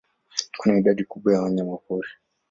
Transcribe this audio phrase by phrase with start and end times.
[0.57, 2.07] Kuna idadi kubwa ya wanyamapori.